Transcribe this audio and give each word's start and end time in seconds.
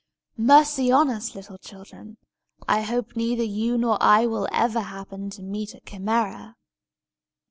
Mercy 0.35 0.91
on 0.91 1.11
us, 1.11 1.35
little 1.35 1.59
children, 1.59 2.17
I 2.67 2.81
hope 2.81 3.15
neither 3.15 3.43
you 3.43 3.77
nor 3.77 3.99
I 4.01 4.25
will 4.25 4.47
ever 4.51 4.81
happen 4.81 5.29
to 5.29 5.43
meet 5.43 5.75
a 5.75 5.79
Chimæra! 5.81 6.55